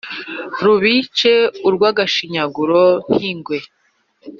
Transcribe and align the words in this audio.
rubice 0.63 1.31
urw’agashinyaguro 1.67 2.81
nk’ingwe. 3.11 3.57